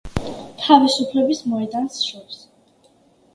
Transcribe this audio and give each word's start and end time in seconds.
თავისუფლების 0.61 1.41
მოედანს 1.51 2.01
შორის. 2.07 2.41